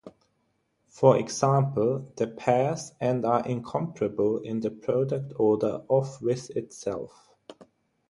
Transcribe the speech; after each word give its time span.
For 0.87 1.15
example, 1.17 2.11
the 2.15 2.25
pairs 2.25 2.91
and 2.99 3.23
are 3.23 3.45
incomparable 3.47 4.39
in 4.39 4.59
the 4.61 4.71
product 4.71 5.31
order 5.37 5.83
of 5.91 6.19
with 6.23 6.49
itself. 6.57 7.29